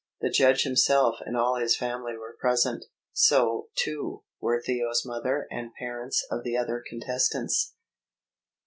The 0.19 0.31
judge 0.31 0.63
himself 0.63 1.17
and 1.23 1.37
all 1.37 1.57
his 1.59 1.77
family 1.77 2.17
were 2.17 2.35
present. 2.39 2.85
So, 3.13 3.67
too, 3.75 4.23
were 4.39 4.59
Theo's 4.59 5.03
mother 5.05 5.45
and 5.51 5.67
the 5.69 5.73
parents 5.77 6.25
of 6.31 6.43
the 6.43 6.57
other 6.57 6.83
contestants. 6.83 7.75